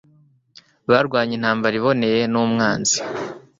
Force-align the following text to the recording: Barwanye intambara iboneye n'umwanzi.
Barwanye 0.89 1.33
intambara 1.35 1.75
iboneye 1.79 2.21
n'umwanzi. 2.31 2.97